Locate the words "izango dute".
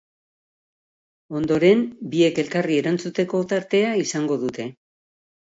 4.07-4.71